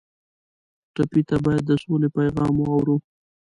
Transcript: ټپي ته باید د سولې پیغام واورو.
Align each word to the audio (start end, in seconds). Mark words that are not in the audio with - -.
ټپي 0.93 1.21
ته 1.29 1.35
باید 1.45 1.63
د 1.67 1.71
سولې 1.83 2.09
پیغام 2.17 2.53
واورو. 2.57 2.95